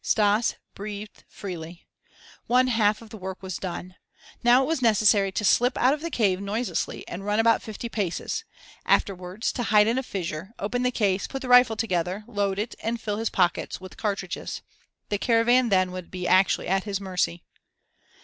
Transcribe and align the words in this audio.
Stas 0.03 0.55
breathed 0.73 1.25
freely. 1.27 1.85
One 2.47 2.65
half 2.69 3.03
of 3.03 3.11
the 3.11 3.17
work 3.19 3.43
was 3.43 3.57
done. 3.59 3.93
Now 4.43 4.63
it 4.63 4.65
was 4.65 4.81
necessary 4.81 5.31
to 5.33 5.45
slip 5.45 5.77
out 5.77 5.93
of 5.93 6.01
the 6.01 6.09
cave 6.09 6.41
noiselessly 6.41 7.07
and 7.07 7.23
run 7.23 7.39
about 7.39 7.61
fifty 7.61 7.87
paces; 7.87 8.43
afterwards 8.83 9.51
to 9.51 9.61
hide 9.61 9.85
in 9.85 9.99
a 9.99 10.01
fissure, 10.01 10.55
open 10.57 10.81
the 10.81 10.89
case, 10.89 11.27
put 11.27 11.43
the 11.43 11.49
rifle 11.49 11.75
together, 11.75 12.23
load 12.27 12.57
it, 12.57 12.73
and 12.81 12.99
fill 12.99 13.17
his 13.17 13.29
pockets 13.29 13.79
with 13.79 13.95
cartridges. 13.95 14.63
The 15.09 15.19
caravan 15.19 15.69
then 15.69 15.91
would 15.91 16.09
be 16.09 16.27
actually 16.27 16.67
at 16.67 16.85
his 16.85 16.99
mercy. 16.99 17.43